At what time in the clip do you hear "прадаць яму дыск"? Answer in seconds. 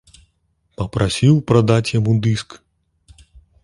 1.53-2.61